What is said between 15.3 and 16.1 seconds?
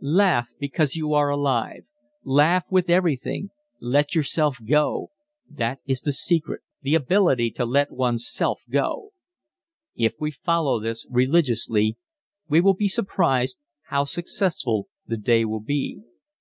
will be.